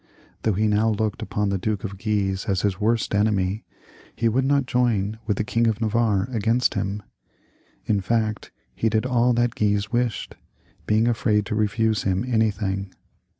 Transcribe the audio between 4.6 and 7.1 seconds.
join with the King of Navarre against him;